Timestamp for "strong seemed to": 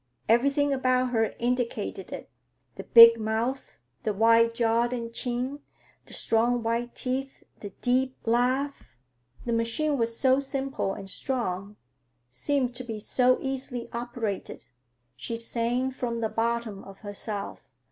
11.07-12.83